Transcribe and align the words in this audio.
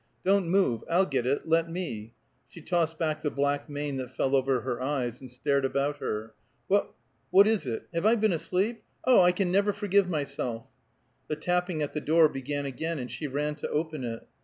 "Don't 0.25 0.47
move 0.49 0.83
I'll 0.89 1.05
get 1.05 1.27
it 1.27 1.47
let 1.47 1.69
me" 1.69 2.15
She 2.49 2.59
tossed 2.59 2.97
back 2.97 3.21
the 3.21 3.29
black 3.29 3.69
mane 3.69 3.97
that 3.97 4.09
fell 4.09 4.35
over 4.35 4.61
her 4.61 4.81
eyes 4.81 5.21
and 5.21 5.29
stared 5.29 5.63
about 5.63 5.97
her. 5.97 6.33
"What 6.67 6.95
what 7.29 7.45
is 7.45 7.67
it? 7.67 7.87
Have 7.93 8.07
I 8.07 8.15
been 8.15 8.33
asleep? 8.33 8.81
Oh, 9.05 9.21
I 9.21 9.31
never 9.43 9.71
can 9.71 9.79
forgive 9.79 10.09
myself!" 10.09 10.65
The 11.27 11.35
tapping 11.35 11.83
at 11.83 11.93
the 11.93 12.01
door 12.01 12.27
began 12.29 12.65
again, 12.65 12.97
and 12.97 13.11
she 13.11 13.27
ran 13.27 13.53
to 13.57 13.69
open 13.69 14.03
it. 14.03 14.27